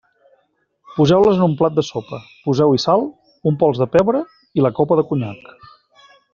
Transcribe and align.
Poseu-les 0.95 1.35
en 1.41 1.43
un 1.47 1.53
plat 1.59 1.75
de 1.81 1.83
sopa, 1.89 2.21
poseu-hi 2.47 2.81
sal, 2.85 3.05
un 3.53 3.61
pols 3.65 3.85
de 3.85 3.91
pebre 3.99 4.25
i 4.61 4.67
la 4.67 4.73
copa 4.81 4.99
de 5.03 5.09
conyac. 5.13 5.57